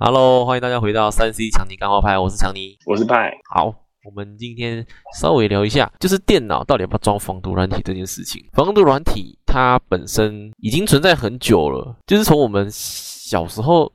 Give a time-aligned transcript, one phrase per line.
[0.00, 2.78] Hello，欢迎大家回到三 C 强尼干货派，我是强尼。
[2.86, 3.32] 我是派。
[3.52, 3.66] 好，
[4.04, 4.86] 我们今天
[5.18, 8.40] 稍微聊一下，就是电脑到底要不要装防毒软体这件事情。
[8.52, 13.92] 防毒软体它本身已经存在很久了，就是从我们小时候，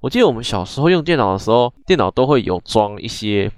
[0.00, 3.48] 我记得我们小时候用电脑的时候，电脑都会有装一些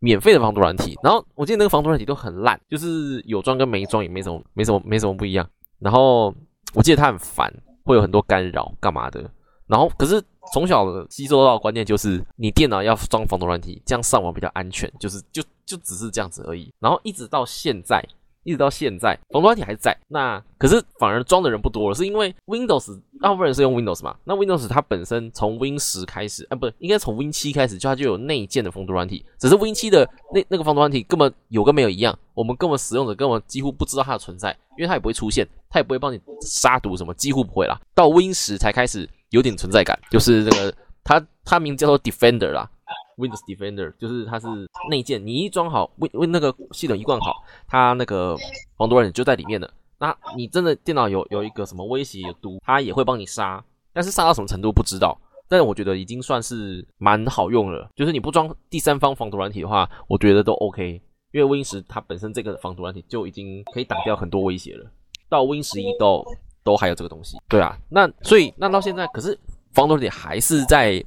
[0.00, 5.48] 免费的防毒软体，然后我记得那个防毒软体都很烂，就是有装跟没装也没什么，没什么，没什么不一样。
[5.78, 6.26] 然后
[6.74, 7.50] 我记得它很烦，
[7.84, 9.30] 会有很多干扰，干嘛的？
[9.66, 16.72] 然后可是从小吸收到的观念就是，你电脑要装防毒软体，这样上网比较安全，就是就就只是这样子而已。
[16.80, 18.02] 然后一直到现在，
[18.44, 19.96] 一直到现在，防毒软体还在。
[20.08, 24.16] 那可是反而装的人不多了，是因为 Windows 大部分人是用 Windows 嘛？
[24.24, 29.24] 那 Windows 它本身从 Win 十开始，啊，不，应该从 Win 七开始，就它就有内建的防毒软体。
[29.38, 37.78] 只是 Win 七的那那个防毒软体根本有跟没有一样，我们根本使用者根本几乎不知道它的存在，因为它也不会出现，它也不会帮你杀毒什么，几乎不会啦。
[37.94, 39.08] 到 Win 十才开始。
[39.30, 42.70] 有点存在感，就是这个它它名字叫做 Defender 啦
[43.16, 44.46] ，Windows Defender，就是它是
[44.90, 48.36] 内建，你一装好，Win Win 那个系统一贯好，它那个
[48.76, 49.70] 防毒软件就在里面了。
[49.98, 53.62] 那你真的电脑有有一个什么威胁有毒，它也会帮你杀，
[53.92, 55.18] 但是杀到什么程度不知道。
[55.48, 61.00] 但是我觉得已经算是蛮好用了，就是你不装第三方防毒软体的话，我觉得都 OK，
[61.32, 64.90] 因为 Win 十它本身这个防毒软体就已经可以挡掉很多威胁了，
[65.28, 66.24] 到 Win 十一都。
[66.68, 69.36] 都还有这个东西，对啊，那所以那到现在，可是
[69.72, 71.02] 防毒软体还是在，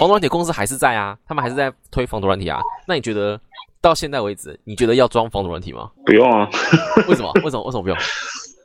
[0.00, 2.60] 防毒软体公司还是在啊，他们还是在推防毒软体啊。
[2.88, 3.40] 那你觉得
[3.80, 5.88] 到现在为止，你觉得要装防毒软体吗？
[6.04, 6.50] 不用啊，
[7.06, 7.30] 为什么？
[7.44, 7.62] 为什么？
[7.62, 7.96] 为什么不用？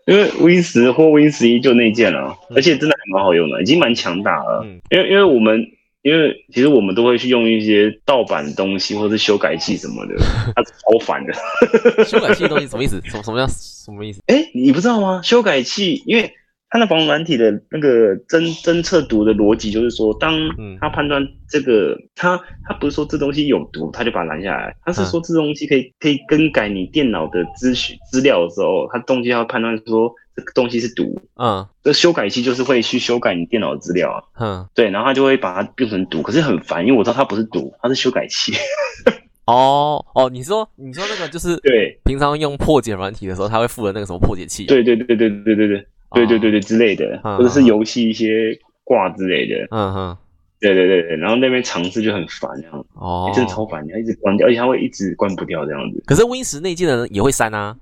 [0.08, 4.64] 因为 Win 十或 Win 十一就那件了，而且真的还蛮好用的，已经蛮强大了。
[4.66, 5.64] 嗯，因为因为我们。
[6.06, 10.14] 因为其实我们都会去用一些盗版东西或者是修改器什么的，
[10.56, 11.34] 它超烦的。
[12.06, 13.02] 修改器的东西什么意思？
[13.06, 14.22] 什么什么叫什么意思？
[14.28, 15.20] 哎，你不知道吗？
[15.24, 16.32] 修改器，因为
[16.76, 20.38] 它的防软体的那个侦侦测毒的逻辑就是说，当
[20.78, 22.38] 他判断这个他
[22.68, 38.52] 他不是说这东西有毒，他就把它拦下来，他是说这东西可以可以更改你电脑的资讯资料的时候，他动机要判断说这个东西是毒，嗯，这修改器就是会去修改你电脑的资料啊，嗯，对，然后他就会把它变成毒，可是很烦，因为我知道它不是毒，它是修改器。
[39.48, 44.66] 哦哦，你说你说那个就是对，平常用破解软体的时候，它会附的那个什么破解器？
[44.66, 45.88] 对对对对对对对。
[46.12, 50.18] 对对对对之类的，或者是游戏一些挂之类的，嗯哼，
[50.60, 56.04] 对对对对，然后那边尝试就很烦这样，哦，真的超烦，你要一直关掉，而且它会一直关不掉这样子。
[56.06, 57.76] 可是 Win 十内建的人也会删啊，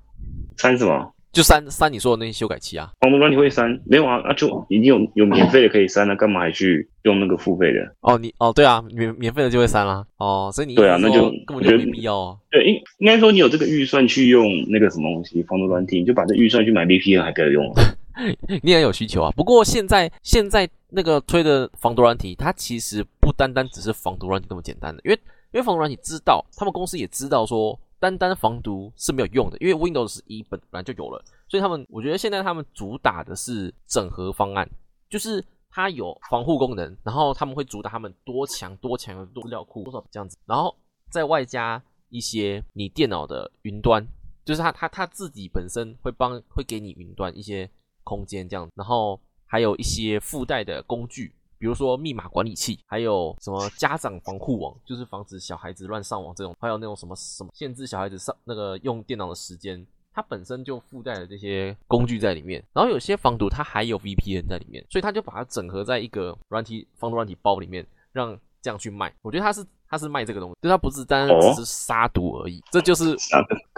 [0.57, 1.09] 删什么？
[1.33, 3.67] 就删删你说的那些修改器啊，防毒软体会删？
[3.87, 7.79] 没有啊，那就已经有有免费的可以删了，干嘛还去用那个付费的？
[8.01, 10.05] 哦，你哦对啊，免免费的就会删啦。
[10.17, 12.37] 哦，所以你对啊，那就根本就没必要啊。
[12.51, 17.65] 对，应应该说你有这个预算去用那个什么东西防毒软体，你就把这预算去买 VPN 还可以用。
[18.63, 19.31] 你也有需求啊。
[19.31, 25.15] 不过现在现在那个推的防毒软体，它其实不单单只是防毒软体那么简单的，因为
[25.51, 27.79] 因为防毒软体知道，他们公司也知道说。
[27.99, 34.69] 单单防毒是没有用的，因为 Windows 一本来就有了，所以他们我觉得现在他们主打的是整合方案，
[35.09, 40.75] 就是它有防护功能，然后他们会主打他们多强多强的资料库多少这样子，然后
[41.09, 44.05] 再外加一些你电脑的云端，
[44.43, 47.71] 就是它它它自己本身会帮会给你云端一些
[48.03, 51.33] 空间这样，然后还有一些附带的工具。
[51.59, 62.61] 比如说密码管理器，还有什么家长防护网，就是防止小孩子乱上网这种，还有那种什么什么限制小孩子上那个用电脑的时间，它本身就附带了这些工具在里面。
[62.73, 69.13] 然后有些防毒它还有 VPN 在里面，所以它就把它整合在一个软体防毒软体包里面，让这样去卖。
[69.21, 72.61] 我觉得它是它是卖这个东西，就它不是单只是杀毒而已。
[72.71, 73.15] 这就是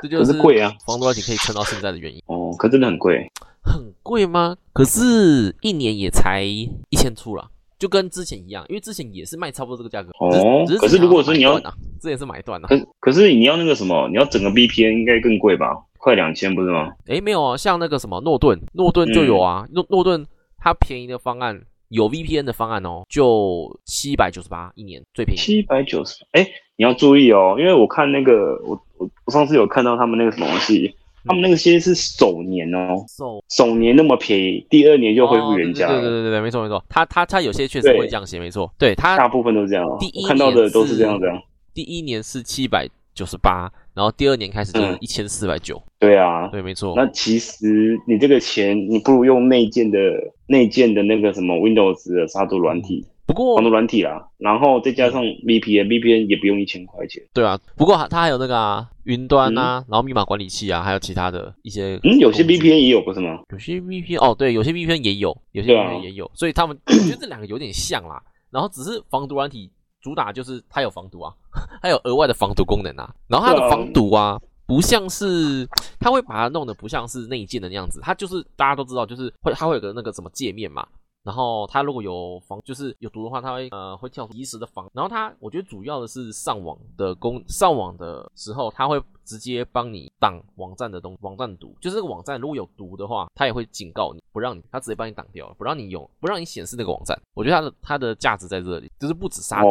[0.01, 2.19] 这就是贵啊，防毒软体可以撑到现在的原因。
[2.25, 3.31] 哦，可真的很贵，
[3.65, 4.55] 很贵吗？
[4.71, 7.49] 可是一年也才一千出了。
[7.77, 10.65] 就跟之前一样，因为之前也是卖差不多这个价格哦。
[10.79, 11.59] 可是如果说你要，
[11.99, 12.67] 这也是买断啊。
[12.69, 15.75] 可可是你要那个什么，你要整个 VPN 应该更贵吧？
[15.97, 16.93] 快两千不是吗？
[17.07, 19.67] 诶，没有啊，像那个什么诺顿，诺顿就有啊。
[19.73, 20.25] 诺诺顿
[20.57, 21.59] 它便宜的方案
[21.89, 25.39] 有 VPN 的方案哦，就七百九十八一年最便宜。
[25.39, 26.47] 七百九十，哎，
[26.77, 30.95] 你要注意哦，因为我看那个，我我我上次有看到他们那个什么东西。
[31.25, 35.87] 他们那个些是首年哦，首首年那么便宜，第二年就恢复原价。
[35.87, 36.83] 对对对对，没错没错。
[36.87, 38.71] 他他他有些确实会这样写，没错。
[38.77, 39.85] 对他大部分都是这样。
[39.99, 41.41] 第一看到的都是这样这样。
[41.73, 45.81] 第一年是七百九十八，然后第二年开始就是一千四百九。
[45.99, 46.93] 对啊，对，没错。
[46.95, 49.99] 那其实你这个钱，你不如用内建的
[50.47, 53.05] 内建的那个什么 Windows 的杀毒软体。
[53.25, 57.23] 不过防毒软体啊，然后再加上 VPN，VPN 也不用一千块钱。
[57.33, 61.99] 对啊，不过它还有那个啊，云端啊，然后密码管理器啊，还有其他的一些。
[62.03, 63.39] 嗯，有些 VPN 也有不是吗？
[63.51, 68.21] 有些 VPN 哦，对，有些 VPN 也有，有些 VPN 也有，所以他们 我觉得这两个有点像啦。
[68.51, 71.33] 然后只是防毒软体主打就是它有防毒啊，
[71.81, 74.39] 它有额外的防毒功能啊，然后它的防毒啊。
[74.67, 75.63] 不像是，
[75.99, 80.83] 他会把它弄得不像是内建的那样子，它就是大家都知道，就是会它会有个那个什么界面嘛。
[81.25, 84.87] 然后它如果有防，就是有毒的话，它会呃会跳及时的防。
[84.93, 91.75] 然后它，我觉得主要的是上网的功，上网的时候，它会直接帮你挡网站的东，网站毒。
[91.81, 97.19] 就是这个网站如果有毒的话，它也会警告你，不让你，它直接帮你挡掉了，不让你有，不让你显示那个网站。
[97.33, 99.67] 我觉得它的它的价值在这里，就是不止杀毒，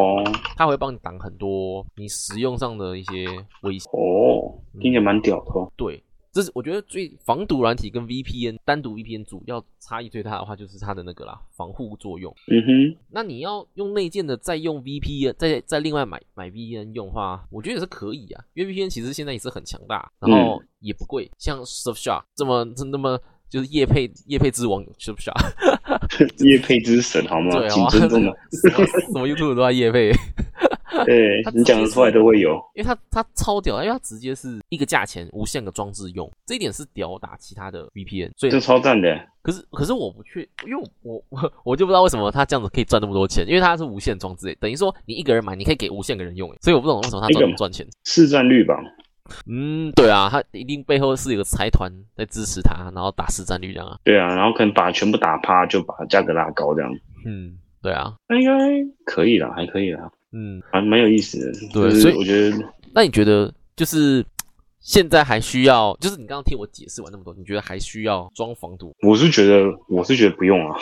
[0.56, 3.26] 它会帮你挡很多你使用上的一些
[3.62, 3.88] 危险。
[3.92, 5.52] 哦，听起来蛮屌的。
[5.76, 6.02] 对。
[6.34, 12.34] 这是我觉得最防毒软体跟 VPN 单独 VPN 主要差异最大的话，就是它的那个啦防护作用。
[12.50, 18.44] 嗯哼，那你要用内建的再用 VPN，再再另外买买 VPN 用的话，我觉得也是可以啊。
[18.54, 23.16] 因为 VPN 其实现在也是很强大，然后也不贵，像 Surfshark 这么这那么
[23.48, 25.38] 就是叶配叶配之王 Surfshark，
[26.44, 27.56] 叶配之神好吗？
[27.56, 30.10] 对啊， 什么 YouTube 都在叶配。
[31.04, 39.18] 对你讲的出来都会有，因为它它超屌，因为它直接是一个价钱，无限个装置用，这一点是屌打其他的 VPN，所以这超赞的。
[39.42, 47.86] 可是可是我不去，因为我我我就不知道为什么他这样子可以赚那么多钱，因为他是无限装置，等于说你一个人买，你可以给无限个人用，所以我不懂为什么它赚赚钱。
[48.04, 48.78] 市占率吧？
[49.46, 53.98] 嗯，对啊，他一定背后是有个财团在支持他，然后打市占率这样啊。
[54.04, 56.90] 对啊，然后可能把全部打趴，就把价格拉高这样。
[57.26, 58.52] 嗯，对啊，那应该
[59.06, 60.10] 可以了，还可以了。
[60.34, 62.58] 嗯，还蛮有意思的，对，所以我觉得，
[62.92, 64.24] 那你觉得就是
[64.80, 68.92] 现在还需要，就是你刚刚听我解释完那么多，你觉得还需要装防毒？
[69.02, 70.76] 我是觉得，我是觉得不用啊。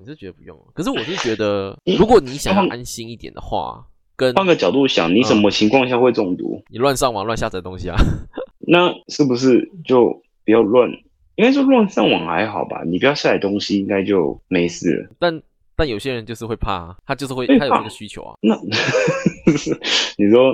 [0.00, 0.56] 你是觉得不用？
[0.74, 3.84] 可是我是觉得，如果你想要安心一点的话，
[4.14, 6.62] 跟换个角度想，你什么情况下会中毒？
[6.68, 7.96] 你乱上网、乱下载东西啊？
[8.70, 10.90] 那是不是就不要乱？
[11.36, 12.82] 应该说乱上网还好吧？
[12.84, 15.08] 你不要下载东西，应该就没事了。
[15.18, 15.40] 但
[15.78, 18.34] 但有些人就是会怕，他就是会，他有这个需求啊。
[18.42, 18.56] 那
[20.18, 20.52] 你说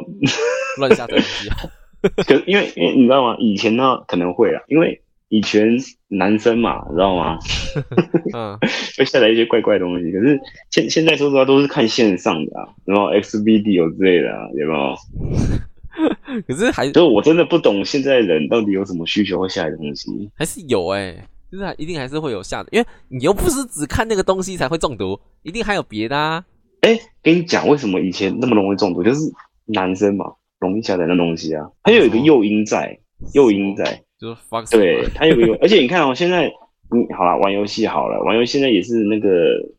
[0.78, 1.56] 乱下载东西啊？
[2.28, 3.34] 可因为因为你知道吗？
[3.40, 5.00] 以前呢可能会啊，因为
[5.30, 5.78] 以前
[6.08, 7.38] 男生嘛，知道吗？
[8.36, 8.58] 嗯，
[8.98, 10.12] 会下载一些怪怪东西。
[10.12, 10.38] 可是
[10.70, 14.94] 现现在说实话都是看线上的啊，然后 XBD 有之类的啊，有没有？
[16.46, 21.16] 可是还，就我真的不懂现在人到底有什么需求会下载东西，还是有哎。
[21.54, 26.44] 就是一定还是会有下的，因为你又不是只看那个东西才会中毒，一定还有别的啊！
[26.80, 29.20] 哎，跟你讲，为什么以前那么容易中毒，就是
[29.66, 30.26] 男生嘛，
[30.58, 32.98] 容易下载那东西啊，它有一个诱因在，
[33.34, 36.50] 诱因在，就是发对，它有个，而且你看哦，现在
[36.90, 39.30] 你好了，玩游戏好了，玩游戏现在也是那个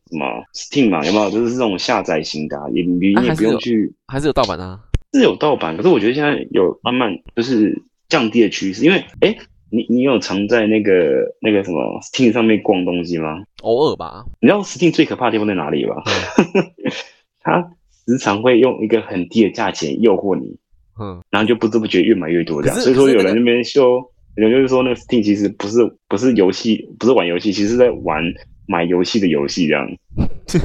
[0.09, 1.29] 什么 Steam 嘛，有没有？
[1.29, 4.79] 就是这种下载型的，也你也不用去，还是有盗版啊？
[5.11, 9.35] 是有盗版，可是我觉得现在有慢慢就是降低的趋势，因为哎。
[9.75, 13.43] 你你有常在那个那个什么 Steam 上面逛东西吗？
[13.61, 14.23] 偶尔吧。
[14.39, 15.95] 你知道 Steam 最可怕的地方在哪里吧？
[17.43, 17.59] 他
[18.07, 20.57] 时常会用一个很低的价钱诱惑你，
[20.99, 22.77] 嗯，然后就不知不觉越买越多这样。
[22.77, 24.01] 所以说有人那边秀，
[24.37, 28.23] 有人就是说那个 Steam 其实不是不是游戏，不是玩游戏，其实是在玩
[28.67, 29.85] 买游戏的游戏这样。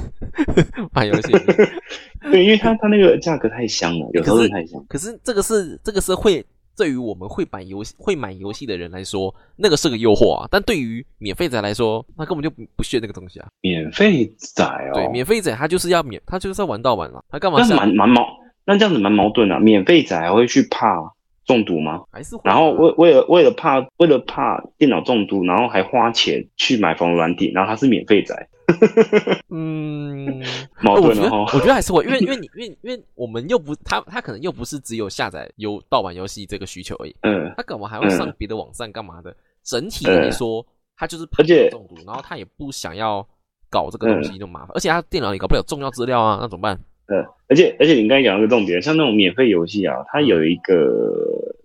[0.95, 1.33] 买游戏，
[2.31, 4.81] 对，因为他他那个价格太香了，有时候太香。
[4.89, 6.45] 可是这个是这个是会。
[6.81, 10.49] 对于我们会买游戏、会买游戏的人来说，那个是个诱惑啊。
[10.51, 13.49] 但对于免费仔来说，他根本就不不屑那个东西啊。
[13.60, 17.22] 免费仔哦，对，免费仔他就是要免，他就是要玩到晚了。
[17.29, 17.58] 他干嘛？
[17.60, 18.27] 那蛮蛮矛，
[18.65, 19.60] 那这样子蛮矛盾的。
[19.60, 20.96] 免费仔还会去怕
[21.44, 22.01] 中毒吗？
[22.10, 22.34] 还是？
[22.43, 28.34] 然后为为了为了怕为了怕电脑中毒，然后还花钱去买防软体，然后他是免费仔。
[29.50, 30.43] 嗯，
[30.81, 39.34] 矛盾的我觉得还是会，因为因为你因为因为我们又不他他可能又不是只有下载游盗版游戏这个需求而已，嗯，他干嘛还会上别的网站干嘛的？
[39.62, 40.65] 整体来说，
[40.96, 43.27] 他就是怕中毒，然后他也不想要
[43.69, 46.79] 搞这个东西那么麻烦，而且他电脑里搞不了重要资料啊，那怎么办？
[47.08, 51.12] 嗯，而且而且你刚才讲一个重点，像那种免费游戏啊，它有一个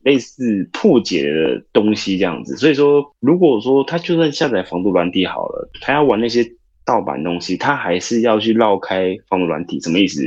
[0.03, 6.43] 类似破解的东西这样子，所以说如果说他就算下载防毒软体好了，他要玩那些。
[6.86, 10.22] 盗版东西，他还是要去绕开防毒软体，什么意思？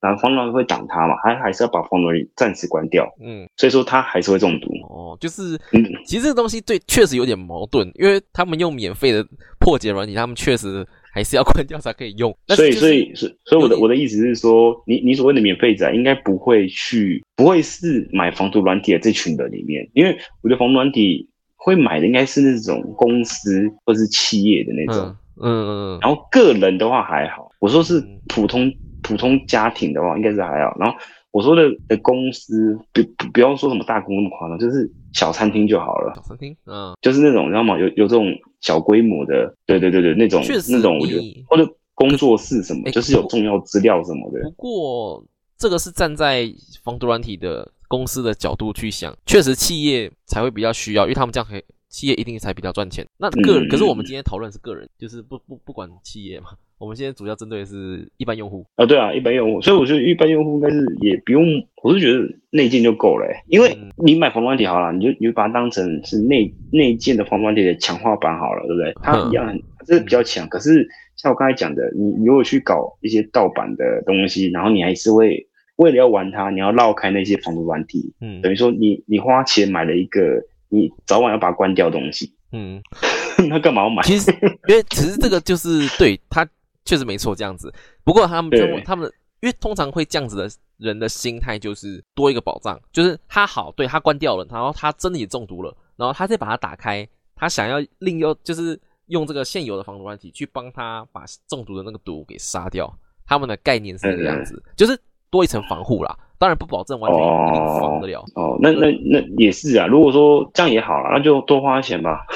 [0.00, 3.08] 然后防毒软体会挡他嘛，他还是要把防毒软体暂时关掉。
[3.20, 4.68] 嗯，所以说他还是会中毒。
[4.88, 5.56] 哦，就是，
[6.04, 9.24] 其实这个东西对确实有点矛盾，因为他们用免费的
[9.60, 12.36] 破解软体，他们确实还是要 关掉才可以用。
[12.48, 25.06] 所以，所以，所所以我的我的意思是说，你你所谓的免费仔应该不会去，不会是买防毒软体的这群人里面，因为我觉得防毒软体会买的应该是那种公司或是企业的那种。
[25.06, 28.72] 嗯嗯嗯，然后个人的话还好，我说是普通
[29.02, 30.76] 普通家庭的话应该是还好。
[30.78, 30.96] 然后
[31.32, 36.12] 我说的的公司，不不要说什么大公那么夸张，就是小餐厅就好了。
[36.14, 37.78] 小餐厅，嗯，就是那种，你知道吗？
[37.78, 38.26] 有有这种
[38.60, 44.40] 小规模的，对对对对，那种那种，我觉得或者工作室什么，就是有重要资料什么的。
[44.42, 45.24] 不过
[45.58, 53.06] 这个是站在防毒软体的公司的角度去想，确实企业才会比较需要，因为他们这样可以，企业一定才比较赚钱。
[53.18, 56.46] 那个人，可是我们今天讨论是个人，就是不不不管企业嘛。
[56.82, 61.44] 我们现在主要针对的是一般用户啊，对啊，一般用户，所以我觉得一般用户应该是也不用，
[61.80, 62.18] 我是觉得
[62.50, 68.92] 内建就够了，因为你买防毒软体好了，你就你就把它当成是内内建的防毒软体的强化版好了，对不对？
[69.00, 69.56] 它一样，
[69.86, 70.48] 这是比较强。
[70.48, 70.84] 可是
[71.14, 75.46] 像我刚才讲的，你你如果去搞一些盗版的东西，然后你还是会
[75.76, 82.82] 为了要玩它，你要绕开那些防毒软体，嗯，等于说你你花钱买了一个你早晚要把它关掉东西，嗯，
[83.48, 84.02] 那干嘛要买？
[84.02, 84.32] 其实
[84.66, 86.48] 因为其实这个就是对他。
[86.84, 87.72] 确实没错，这样子。
[88.02, 88.50] 不过他们
[88.84, 98.76] 他们，因为通常会这样子的人的心态就是多一个保障，就是他好，对他关掉了，然后他真的也中毒了，然后他再把它打开，他想要另用就是
[99.06, 102.92] 用这个现有的防毒软体去帮他把中毒的那个毒给杀掉。
[103.24, 104.98] 他们的概念是这个样子，就是
[105.30, 106.18] 多一层防护啦。
[106.42, 108.24] 当然不保证完全一定防得了。
[108.34, 109.86] 哦，那那那也是啊。
[109.86, 112.26] 如果说这样也好了，那就多花钱吧。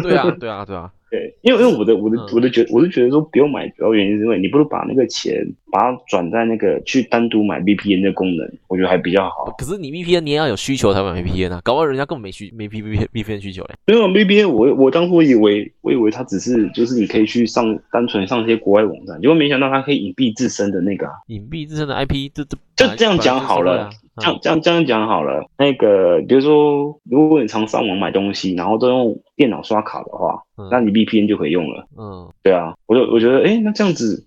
[0.00, 0.88] 对啊， 对啊，对啊。
[1.08, 9.54] 对，因为因为我的我的我的觉我是觉得说不用买，主要原因是因为你不如把那个钱把它转在那个去单独买 VPN 的功能，我觉得还比较好。
[9.56, 13.74] 可是你 VPN 你也要有需求才买 VPN 啊，搞不好人家根本没需没 VPN VPN 需求嘞。
[13.86, 22.56] 没有 VPN，我我当初以为我以为它只是就是你可以去上单纯上一些国外网站，结果没想到它可以隐蔽自身的那个隐蔽自身的 IP，这这
[22.88, 23.90] 就这样讲好了。
[24.18, 31.86] 这样这样这样讲好了，那个比如说，如果你常上网买东西，然后都用电脑刷卡的话，那你 VPN 就可以用了。
[31.98, 34.26] 嗯，对啊，我就我觉得，哎，那这样子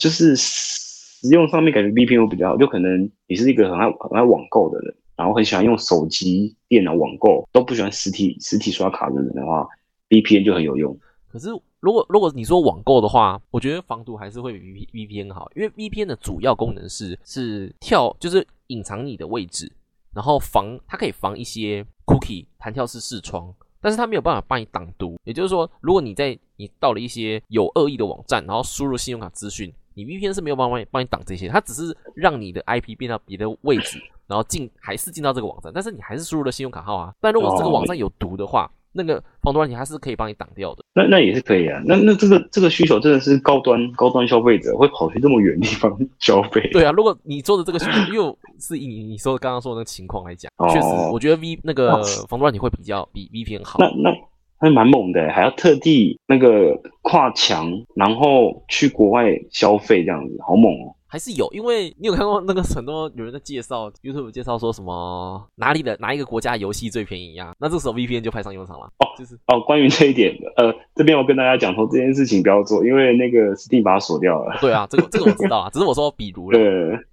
[0.00, 2.56] 就是使用上面感觉 VPN 会比较好。
[2.56, 9.66] 就可能你是一个很爱很爱网购的人，然后很喜欢用手机、电脑网购，都不喜欢实体实体刷卡的人的话
[10.08, 10.98] ，VPN 就很有用。
[11.30, 18.46] 可是如果如果你说网购的话，我觉得防毒还是会比 V VPN 好，因为 VPN 的主要功能是是跳就是。
[18.68, 19.72] 隐藏你的位置，
[20.12, 25.18] 然后防它可以防一些 cookie 弹跳式视窗，但是它没有办法帮你挡毒。
[25.24, 37.14] 也就是说，如果你在你到了一些有恶意的网站，然后输入信用卡资讯，你 VPN 是没有办法帮你帮你挡这些，它只是让你的 IP 变到别的位置，然后进还是进到这个网站，但是你还是输入了信用卡号啊。
[37.22, 41.80] 但如果这个网站有毒的话，那个防毒软体它是可以帮你挡掉的，那那也是可以啊。
[41.84, 46.68] 那那这个这个需求真的是高端高端消费者会跑去这么远地方 消费？
[46.72, 53.78] 对啊，如果你做的这个需求又是以你说刚刚说的那个情况来讲，确实，我觉得 V 那个防毒软体会比较比 VPN 好。
[53.78, 54.14] 那那
[54.60, 60.94] 还蛮猛的，还要特地那个跨墙，然后去国外消费这样子，好猛哦。
[61.10, 67.54] 还是有，因为你有看过那个很多有人在介绍 YouTube 介绍说什么哪里的哪一个国家游戏最便宜呀？
[67.58, 68.84] 那这时候 VPN 就派上用场了。
[68.98, 74.58] 哦，就是哦，关于这一点，呃，这边我跟大家讲说这件事情不要做，因为那个 Steam 把它锁掉了。
[74.60, 76.58] 对啊，这个这个我知道啊，只是我说比如了，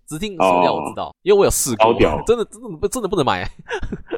[0.06, 1.94] 只听锁掉我知道，因为我有试过，
[2.28, 3.50] 真的真的不真的不能买，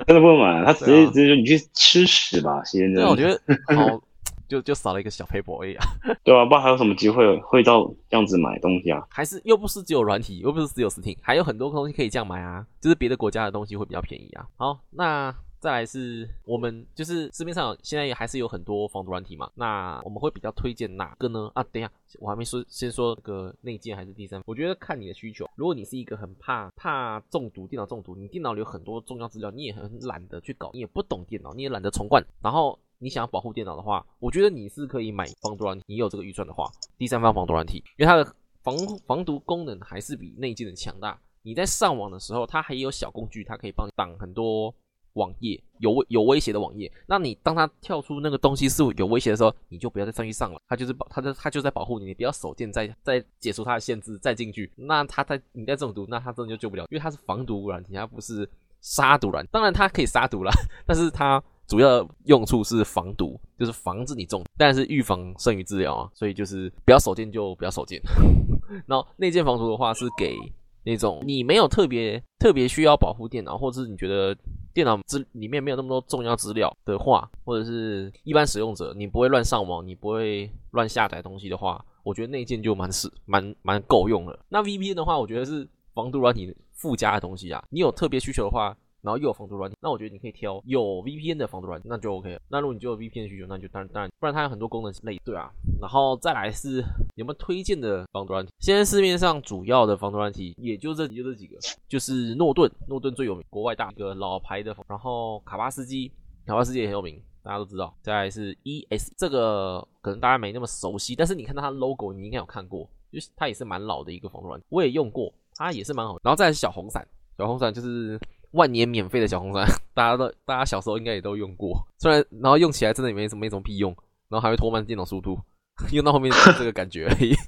[0.08, 3.04] 真的不能买，他 直接直接说你去吃屎吧，先生。
[3.04, 3.40] 那我觉得
[3.76, 4.02] 好。
[4.48, 5.86] 就就少了一个小 paper 而已啊，
[6.24, 9.06] 对啊，不知道还有什么机会会到这样子买东西啊？
[9.10, 12.66] 还是又不是只有软体，又不是只有 Steam，，还有很多东西可以这样买啊？
[12.80, 14.48] 就是别的国家的东西会比较便宜啊。
[14.56, 21.52] 好，那再来是我们就是市面上现在也还是有很多防毒软体嘛，那我们会比较推荐哪个呢？
[21.56, 24.42] 啊，等一下，我还没说，先说个内建还是第三？
[24.46, 25.50] 我觉得看你的需求。
[25.56, 32.78] 如果你是一个很怕怕中毒，电脑中毒，你电脑里有很多重要资料，你也很懒得去搞，你也不懂电脑，你也懒得重灌，然后。
[33.00, 35.84] 你想要保护电脑的话，我觉得你是可以买防毒软体。
[35.88, 38.76] 你有这个预算的话，第三方防毒软体，因为它的防
[39.06, 41.20] 防毒功能还是比内建的强大。
[41.44, 44.74] 你在上网的时候，它还有小工具，它可以帮你挡很多
[45.14, 46.92] 网页有威有威胁的网页。
[47.06, 50.60] 那你当它跳出那个东西是有威胁的时候，你就不要再上去上了。
[50.68, 54.72] 它就是保，它在它就在保护你，你不要手贱再再解除它的限制再进去。
[54.76, 58.50] 那它在你在中毒，那它真的就救不了，因为它是防毒软体，它不是
[58.82, 59.46] 杀毒软。
[59.48, 60.52] 当然它可以杀毒了，
[60.88, 61.44] 但是它。
[61.68, 68.02] 主要用处是防毒，就是防止你中，但是预防胜于治疗啊，所以就是不要手贱就不要手贱。
[68.88, 70.36] 然后内建防毒的话是给
[70.84, 74.36] 那种你没有特别特别需要保护电脑，或者是你觉得
[74.74, 84.40] 电脑资里面没有那么多重要资料的话，或者是一般使用者你不会乱上网，你不会乱下载东西的话，我觉得内建就蛮是蛮蛮够用了。
[84.48, 88.74] 那 VPN 的话，我觉得是防毒软体附加的东西啊，你有特别需求的话。
[89.02, 92.42] 然后又有防毒软体，那我觉得你可以挑有 VPN 的防毒软体，那就 OK 了。
[92.50, 95.52] 那如果你就有 VPN 需求，那就当然当然，不然它有很多功能类，对啊。
[95.80, 96.84] 然后再来是
[97.16, 98.52] 有没有推荐的防毒软体？
[98.60, 104.76] 现在市面上主要的防毒软体也就这就这几个，就是诺顿，诺顿最有名，国外大一个老牌的。
[104.88, 106.12] 然后卡巴斯基，
[106.46, 107.96] 卡巴斯基也很有名，大家都知道。
[108.02, 112.90] 再来是 ES，这个可能大家没那么熟悉，但是你看到它 logo，你应该有看过。
[113.10, 116.18] 就是它也是蛮老的一个防毒软体，我也用过，它也是蛮好。
[116.22, 118.20] 然后再是小红伞，小红伞就是
[118.52, 123.92] 万年免费的小红伞， 大家都大家小时候应该也都用过，虽然然后用起来真的也没什么没什么屁用，
[124.30, 125.40] 然后还会拖慢电脑速度，
[125.92, 127.36] 用到后面这个感觉而已。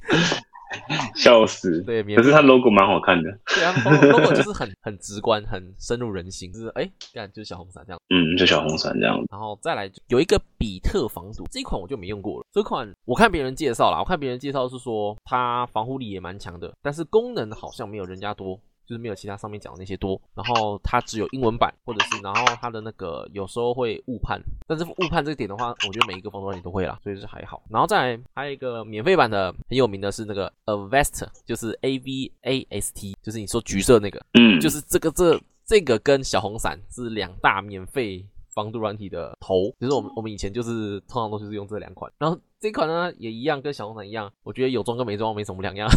[1.16, 1.82] 笑死！
[1.82, 3.30] 对，可是它 logo 蛮好看的。
[3.48, 3.74] 对啊
[4.12, 8.00] ，logo 就是很很直观，很深入人心，就是哎，看就是小红伞这样。
[8.10, 9.18] 嗯，就小红伞这样。
[9.32, 12.46] 然后再来有一个比特防毒这一款我就没用过了。
[12.52, 18.60] 这款我看别人介绍啦，我看别人介绍是说它防护力也蛮强的，但是功能好像没有人家多。
[18.90, 27.62] 就是没有其他上面讲的那些多，然后它只有英文版，或者是然后它的那个有时候会误判，但是误判这个点的话，我觉得每一个防毒软件都会啦，所以是还好。
[27.70, 45.88] 然后再来还有一个免费版的很有名的是那个 Avast，就是 A V A S T，就是你说橘色那个，嗯，就是这个这这个跟小红伞是两大免费防毒软体的头，就是我们我们以前就是通常都是用这两款，然后这款呢也一样跟小红伞一样，我觉得有装跟没装没什么两样。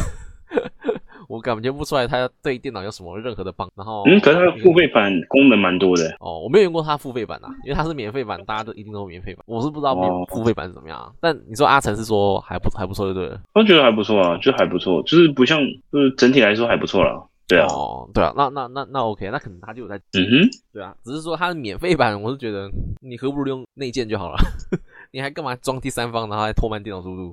[1.32, 11.10] 我感觉不出来它对电脑有什么任何的帮，然后嗯，可是它的付费版功能蛮多的哦，我没有用过它付费版啊，因为它是免费版，大家都一定都免费版，我是不知道免付费版是怎么样。
[11.22, 13.38] 但你说阿成是说还不还不错，对不对？
[13.54, 15.58] 我觉得还不错啊，就还不错，就是不像，
[15.90, 17.26] 就是整体来说还不错了。
[17.48, 22.70] 对啊，哦，对啊，那那那那 OK，那可能他就有在，嗯哼，对啊，只是说它的免费版，我是觉得
[23.00, 24.38] 你何不如用内建就好了，
[25.12, 27.30] 你还干嘛装第三方，然后还拖慢电脑速度？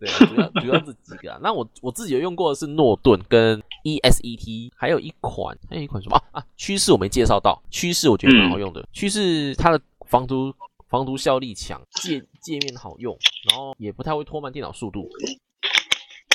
[0.00, 1.38] 对，主要主要这几个啊。
[1.42, 6.42] 那我我自己有用过的是诺顿跟 ESET，还有一款还有一款什么啊？
[6.56, 8.82] 趋势我没介绍到，趋势我觉得蛮好用的。
[8.92, 10.52] 趋势它的防毒
[10.88, 13.16] 防毒效力强，界界面好用，
[13.48, 15.08] 然后也不太会拖慢电脑速度。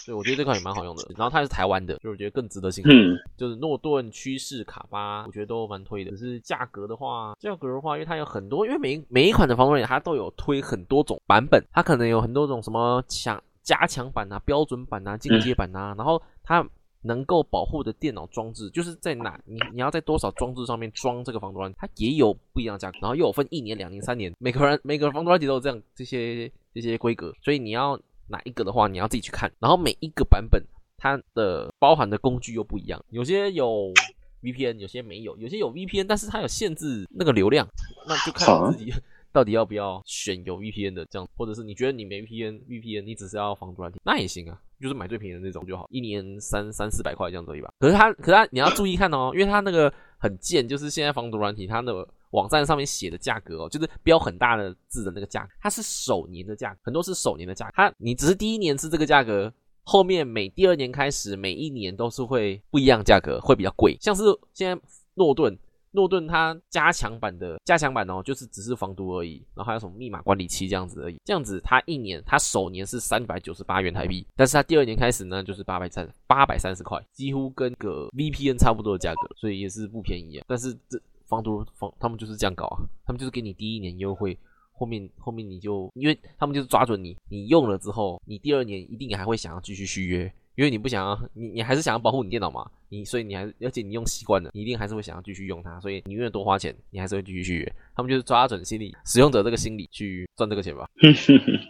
[0.06, 1.04] 对，我觉得这款也蛮好用的。
[1.18, 3.16] 然后它是台湾的，就我觉得更值得信任。
[3.16, 6.12] 嗯，就是诺顿、趋势、卡巴，我觉得都蛮推的。
[6.12, 16.66] 只是价格的话，价格的话，因为它有很多，因为每每一款的防毒软件它都有推很多种版本，它可能有很多种什么强加强版啊、标准版啊、进阶版啊，然后它
[17.02, 23.00] 能够保护的电脑装置，就是在哪你你要在多少装置上面装这个防毒软件，它也有不一样的价格。
[23.02, 28.00] 然后又有分一年、两年、三年，每个人每个防毒软件都有这样这些这些规格，所以你要。
[28.28, 29.52] 哪一个的话，你要自己去看。
[29.60, 30.60] 然后每一个版本
[30.98, 33.94] 它的包含的工具又不一样，有些有
[34.42, 37.68] VPN，有些没有，有些有 VPN，但是它有限制那个流量，
[38.08, 38.92] 那就看你自己
[39.36, 47.70] 到底要不要选有 VPN 的这样，或者是你觉得你没 VPN，VPN 你只是要防毒软体，那也行啊，就是买最便宜的那种就好，一年三三四百块这样子一吧。
[47.80, 52.08] 可是它，可是它你要注意看哦，因为它那个很贱，就是现在防毒软体它的。
[52.32, 63.96] 网站上面写的价格哦，就是标很大的字的那个价格，它是首年的价格，很多是首年的价格，它你只是第一年是这个价格，后面每第二年开始，每一年都是会不一样价格，会比较贵。
[64.02, 65.58] 像是现在诺顿，
[65.96, 80.46] 诺顿它加强版的加强版哦，就是只是防毒而已，然后还有什么密码管理器这样子而已，这样子它一年它首年是三百九十八元台币，但是它第二年开始呢就是八百三八百三十块，几乎跟个 VPN 差不多的价格，所以也是不便宜啊。
[80.48, 81.02] 但是这。
[81.28, 84.38] 防毒防，他们就是这样搞啊，他们就是给你第一年优惠，
[84.72, 97.76] 后面后面你就，因为他们就是抓准你，你用了之后，你第二年一定还会想要继续续约，因为你不想要，你你还是想要保护你电脑嘛，你所以你还而且你用习惯了，你一定还是会想要继续用它，所以你宁愿多花钱，你还是会继续续约。
[97.96, 100.88] 他们就是抓准心理使用者这个心理去赚这个钱吧。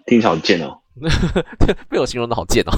[0.06, 0.80] 听起来好贱哦，
[1.90, 2.72] 被我形容的好贱哦，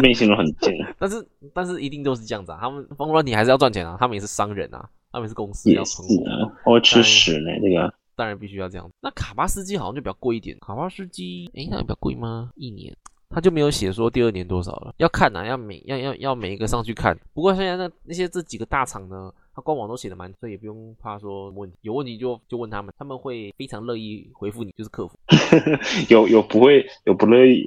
[0.00, 0.74] 被你形容很贱。
[0.98, 4.88] 但是但是一定都是这样子啊，他们防毒你还是要赚钱啊，他们也是商人啊。
[5.12, 7.52] 他们是公司要存活，我吃屎呢。
[7.62, 8.90] 这个当然必须要这样。
[9.00, 10.58] 那卡巴斯基好像就比较贵一点。
[10.58, 12.50] 卡巴斯基，哎，那比较贵吗？
[12.56, 12.92] 一年
[13.34, 14.94] 他就没有写说第二年多少了。
[14.98, 17.18] 要看呐，要每要要要每一个上去看。
[17.34, 21.76] 不过现在那那些这几个大厂呢，他官网都写的蛮，所以也不用怕说问题。
[21.82, 25.18] 有问题就就问他们，他们会非常乐意回复你，就是客服。
[26.08, 27.66] 有有不会有不乐意，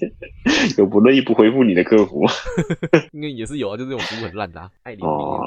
[0.78, 2.24] 有不乐意不回复你的客服。
[3.12, 5.40] 应该也是有啊，就这种服务很烂的，爱理哦。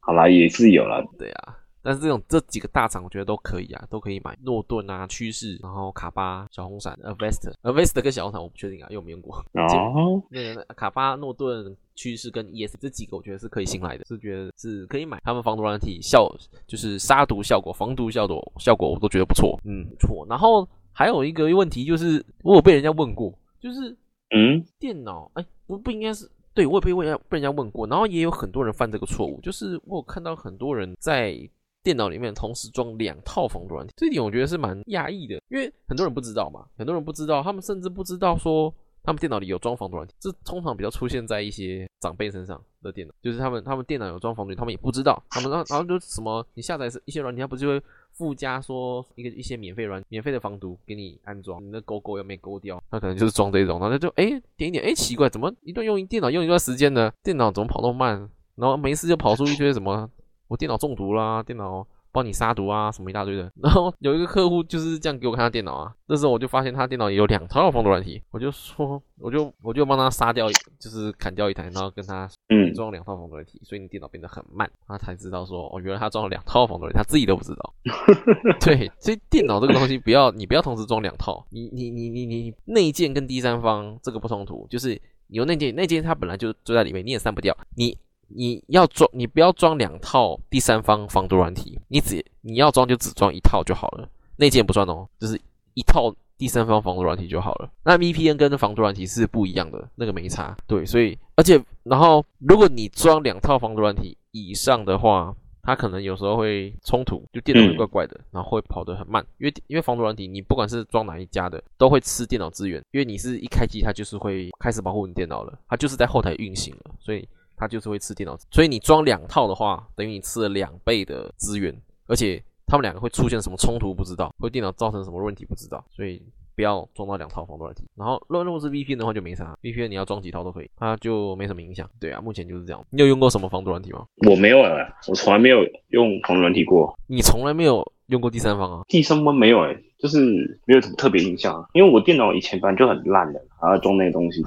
[0.00, 4.36] 好啦，也是有啦，对啊，但是这种这几个大厂，我觉得都可以啊，都可以买。
[4.42, 9.36] 诺顿啊，趋势，然后卡巴、小红伞、Avast，Avast 跟小红伞我不确定啊，因为我没用过。
[9.36, 15.20] 哦， 那个卡巴、诺顿、趋势跟 ES 这几个，我觉得是可以信赖的，是觉得是可以买。
[15.22, 16.28] 他们防毒软体效
[16.66, 19.56] 就是杀毒效果、防毒效果效果，我都觉得不错。
[19.64, 20.26] 嗯，不错。
[20.28, 23.96] 然后还有一个问题就是，我有被人家问过，就是
[24.34, 26.28] 嗯，电脑哎，不不应该是。
[26.52, 31.38] 对，我也被问人被人家问过，然后也有很多人犯这个错误，就是我有看到很多人在
[31.86, 54.24] 电脑里面同时装两套防毒软体，这一点我觉得是蛮讶异的，因为很多人不知道嘛，很多人不知道，他们甚至不知道说他们电脑里有装防毒软体，这通常比较出现在一些长辈身上的电脑，就是他们他们电脑有装防毒，他们也不知道，他们然后然后就什么，你下载是一些软体，它不就会附加说一个一些免费软免费的防毒给你安装，你的勾勾要没勾掉，他可能就是装这种，然后就哎
[54.56, 57.12] 点一点，哎奇怪，怎么一段用电脑用一段时间呢？
[57.22, 58.28] 电脑怎么跑那么慢？
[58.56, 60.10] 然后没事就跑出一些什么，
[60.48, 61.86] 我电脑中毒啦，电脑。
[62.12, 63.52] 帮你杀毒啊，什么一大堆的。
[63.56, 74.66] 然后有一个客户就是这样给我看他电脑啊，那时候我就发现他电脑也有两套防毒软体，我就说，我就我就帮他杀掉，就是砍掉一台，然后跟他嗯装两套防毒软体，所以你电脑变得很慢。
[74.88, 77.74] 他才知道说，哦，原来他装了两套防毒软体，他自己都不知道。
[78.64, 87.98] 对，所以电脑这个东西不要你不要同时装两套，你你你你你内建跟第三方这个不冲突，就是有内建内建它本来就就在里面，你也删不掉，你。
[88.28, 95.40] 你要装，你不要装两套第三方防毒软体，你只你要装就只装一套就好了，内建不算哦，就是
[95.74, 97.70] 一套第三方防毒软体就好了。
[97.84, 100.56] 那 VPN 跟防毒软体是不一样的，那个没差。
[100.66, 117.28] 对，所以而且然后如果你装两套防毒软体以上的话，它可能有时候会冲突，就电脑会怪怪的，然后会跑得很慢，因为因为防毒软体你不管是装哪一家的，都会吃电脑资源，因为你是一开机它就是会开始保护你电脑了，它就是在后台运行了，所以。
[117.56, 121.74] 它就是会吃电脑，所以你装两套的话，等于你吃了两倍的资源，
[122.06, 126.22] 而且他们两个会出现什么冲突不知道，会电脑造成什么问题不知道，所以
[126.54, 127.84] 不要装到两套防毒软体。
[127.94, 131.88] 然后，如果是 VPN 的话就没啥，VPN 你要装几套都可以，它就没什么影响。
[132.00, 132.84] 对啊，目前就是这样。
[132.90, 134.06] 你有用过什么防毒软体吗？
[134.28, 136.98] 我没有哎，我从来没有用防毒软体过。
[137.06, 138.82] 你从来没有用过第三方啊？
[138.88, 139.76] 第三方没有哎。
[139.98, 140.20] 就是
[140.66, 144.42] 没有什么特别印象，因为我电脑以前本来就很烂的，还要装那些东西。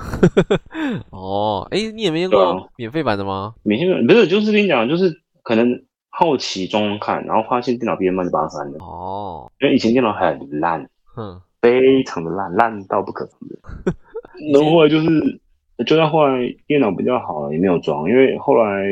[1.10, 3.56] 哦，哎，你也没用过免费版的吗？
[3.64, 8.78] 免费版不是，就是跟你讲，就是可能好奇装看，然后发现电脑变慢就把它删了。
[8.80, 13.94] 哦，因为以前电脑很烂，嗯，非常的烂，烂到不可能的。
[14.54, 15.40] 然后后来就是，
[15.86, 18.86] 就算后来电脑比较好了，也没有装，因为后来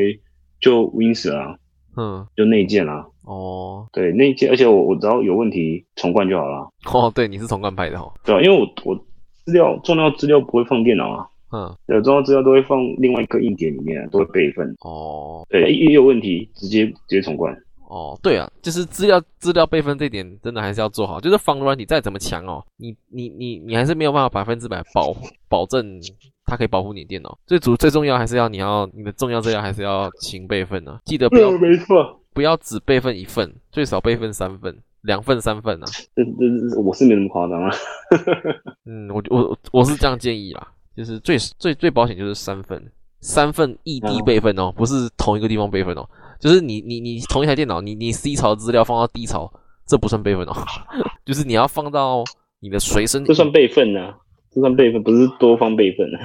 [0.60, 1.58] 就 Win 十了，
[1.96, 3.06] 嗯，就内建了。
[3.28, 6.66] 哦，对，那件，而且我我只要有问题重灌就好了。
[6.94, 8.10] 哦，对，你是重灌派的哦。
[8.24, 8.96] 对啊，因为我我
[9.44, 11.28] 资料重要资料不会放电脑啊。
[11.52, 14.74] 嗯，有，重要资料都会放另外一个硬碟里面，都会备份。
[14.80, 17.54] 哦，对，一有问题直接直接重灌。
[17.90, 21.20] 哦，对啊，就是资料资料备份这点真的还是要做好。
[21.20, 25.16] 就是防软体再怎么强哦，你你你你还是没有办法百分之百保
[25.50, 26.00] 保证
[26.46, 27.38] 它可以保护你电脑。
[27.46, 31.52] 最主最重要还是要你要你的重要资料还是要勤备份呢，记得不要。
[31.52, 32.17] 没错。
[32.38, 35.88] 不要只备份一份，最少备份三份，两份三份啊。
[36.16, 37.72] 这这我是没那么夸张啊。
[38.86, 42.80] 嗯，我我我是这样建议啦，就是最最最保险就是三份，
[43.22, 46.08] 三份异地备份哦，不是同一个地方备份哦，
[46.40, 49.52] 就是你你你同一台电脑，你你 C 槽资料放到 D 槽，
[49.88, 50.54] 这不算备份哦，
[51.26, 52.24] 就是你要放到
[52.60, 54.14] 你的随身，这算备份呢。
[54.52, 56.22] 这算备份，不是多方备份啊？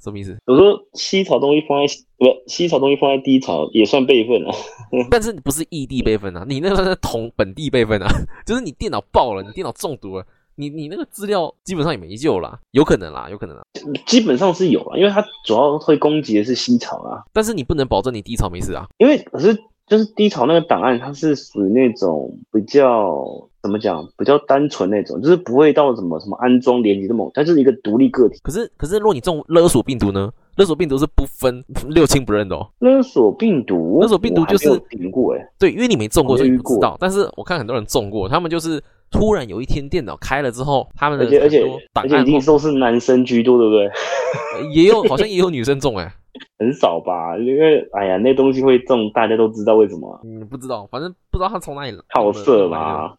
[0.00, 0.36] 什么意思？
[0.46, 4.54] 我说西草东西放在不，西草东西放在低潮也算备份啊。
[5.10, 6.44] 但是不是异地备份啊？
[6.48, 8.08] 你那个是同本地备份啊？
[8.46, 10.24] 就是你电脑爆了，你电脑中毒了，
[10.56, 13.62] 你你那个资料基本上也没救了，有可能啦，有可能啦。
[14.06, 17.22] 基本上是有啊，因为它主要会攻击的是西草啊。
[17.32, 23.48] 但是你不能保证你低潮没事啊，因为可是就是低潮那个档案，它是属于那种比较。
[23.62, 24.04] 怎么讲？
[24.18, 28.40] 比较单纯那种，就是不会到什么什么安装连接这么，它就是一个独立个体。
[28.42, 30.32] 可是可是，如果你中勒索病毒呢？
[30.56, 32.68] 勒索病毒是不分六亲不认的哦。
[32.80, 35.48] 勒索病毒，勒索病毒就是顶过哎。
[35.60, 36.96] 对，因为你没中过，所以不知道。
[36.98, 41.64] 但是我看很多人中过，他们就是突然有一天电脑开了之后，他们的而且而且
[41.94, 43.88] 而且一定都是男生居多，对不对？
[44.74, 46.12] 也有好像也有女生中哎。
[46.58, 50.18] 很少吧，因为哎呀，那东西会中，大家都知道为什么。
[50.24, 53.14] 嗯，不知道，反正不知道他从哪里来好色嘛。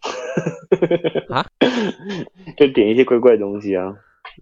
[1.30, 1.46] 啊，
[2.58, 3.94] 就点一些怪怪的东西啊，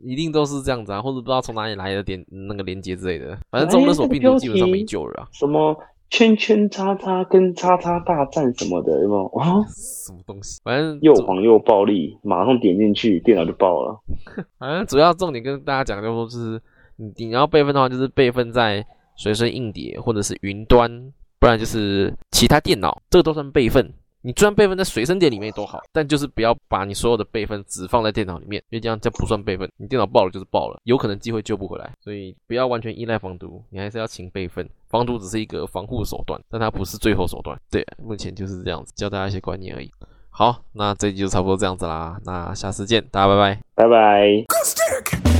[0.01, 3.37] 一定都是这样子啊，或者不知道从哪里来的点那个连接之类的。
[3.49, 5.27] 反正中勒索病毒基本上没救了啊。
[5.33, 5.77] 什么
[6.09, 9.61] 圈圈叉叉跟叉叉大战什么的，有没有啊？
[9.67, 10.61] 什么东西？
[10.63, 13.99] 反正又黄又暴力，马上点进去，电脑就爆了。
[14.57, 16.61] 反正主要重点跟大家讲，就是。
[17.01, 18.85] 你你要备份的话，就是备份在
[19.15, 23.91] 随身硬碟或者是云端，不然就是其他电脑，这个都算备份。
[24.23, 29.67] 你虽然备份在随身碟里面都好，但就是不要把你所有的备份只放在电脑里面，因为这样这不算备份。
[29.77, 31.91] 你电脑爆了就是爆了，有可能机会救不回来。
[31.99, 34.69] 所以不要完全依赖防毒，你还是要勤备份。
[34.89, 37.59] 防毒只是一个防护手段，但它不是最后手段。
[37.71, 39.89] 对，目前就是这样子，教大家一些观念而已。
[40.29, 45.30] 好，那这集就差不多这样子啦，那下次见，大家拜拜，拜拜。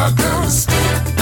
[0.00, 1.17] I gotta stay.